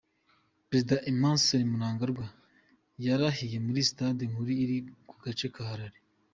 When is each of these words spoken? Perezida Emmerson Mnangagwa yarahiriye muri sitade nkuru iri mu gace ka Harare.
Perezida 0.67 0.95
Emmerson 1.09 1.61
Mnangagwa 1.73 2.25
yarahiriye 3.05 3.57
muri 3.65 3.87
sitade 3.89 4.23
nkuru 4.31 4.51
iri 4.63 4.77
mu 5.05 5.13
gace 5.23 5.47
ka 5.53 5.63
Harare. 5.69 5.99